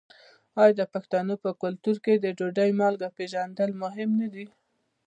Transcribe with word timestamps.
آیا 0.61 0.73
د 0.79 0.81
پښتنو 0.93 1.33
په 1.43 1.49
کلتور 1.61 1.95
کې 2.05 2.13
د 2.17 2.25
ډوډۍ 2.37 2.69
مالګه 2.79 3.09
پیژندل 3.17 3.69
مهم 3.83 4.09
نه 4.21 4.27
دي؟ 4.33 4.45